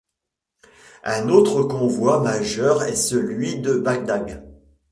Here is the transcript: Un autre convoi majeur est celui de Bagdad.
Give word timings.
Un 1.03 1.29
autre 1.29 1.61
convoi 1.61 2.21
majeur 2.23 2.81
est 2.81 2.95
celui 2.95 3.59
de 3.59 3.75
Bagdad. 3.77 4.43